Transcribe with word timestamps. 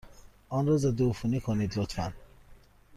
آن 0.49 0.67
را 0.67 0.77
ضدعفونی 0.77 1.39
کنید، 1.39 1.77
لطفا. 1.79 2.13